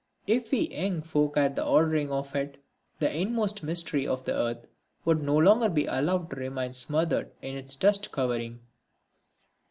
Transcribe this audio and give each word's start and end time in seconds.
If 0.25 0.49
we 0.49 0.67
young 0.69 1.03
folk 1.03 1.37
had 1.37 1.55
the 1.55 1.63
ordering 1.63 2.11
of 2.11 2.35
it, 2.35 2.57
the 2.97 3.15
inmost 3.15 3.61
mystery 3.61 4.07
of 4.07 4.23
the 4.25 4.33
earth 4.35 4.65
would 5.05 5.21
no 5.21 5.37
longer 5.37 5.69
be 5.69 5.85
allowed 5.85 6.31
to 6.31 6.37
remain 6.37 6.73
smothered 6.73 7.31
in 7.43 7.55
its 7.55 7.75
dust 7.75 8.11
covering. 8.11 8.61